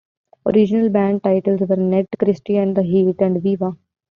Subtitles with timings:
[0.47, 3.77] Original band titles were "Ned Christie and The Heat" and "Viva".